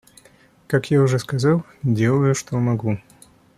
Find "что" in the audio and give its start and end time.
2.33-2.57